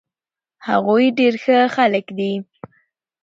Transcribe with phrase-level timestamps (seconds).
[0.67, 2.33] هغوي ډير ښه خلک دي